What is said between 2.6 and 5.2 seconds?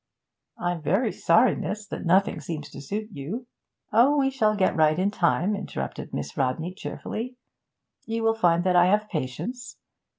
to suit you' 'Oh, we shall get right in